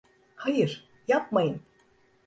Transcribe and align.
Hayır, 0.35 0.87
yapmayın! 1.07 1.61